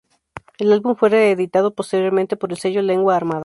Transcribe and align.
El 0.57 0.73
álbum 0.73 0.95
fue 0.95 1.09
reeditado 1.09 1.75
posteriormente 1.75 2.35
por 2.35 2.49
el 2.51 2.57
sello 2.57 2.81
Lengua 2.81 3.15
Armada. 3.17 3.39